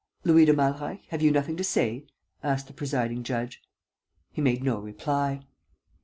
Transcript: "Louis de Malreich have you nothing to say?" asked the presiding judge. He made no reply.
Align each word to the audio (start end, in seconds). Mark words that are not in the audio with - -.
"Louis 0.23 0.45
de 0.45 0.51
Malreich 0.53 1.05
have 1.09 1.21
you 1.21 1.29
nothing 1.29 1.55
to 1.57 1.63
say?" 1.63 2.07
asked 2.41 2.65
the 2.65 2.73
presiding 2.73 3.21
judge. 3.21 3.61
He 4.31 4.41
made 4.41 4.63
no 4.63 4.79
reply. 4.79 5.43